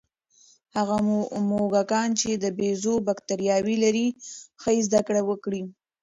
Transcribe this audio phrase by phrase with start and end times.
[0.75, 0.95] هغه
[1.49, 4.07] موږکان چې د بیزو بکتریاوې لري،
[4.61, 5.61] ښې زده کړې وکړې.